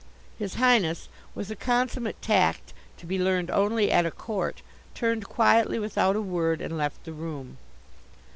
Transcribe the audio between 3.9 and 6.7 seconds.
at a court, turned quietly without a word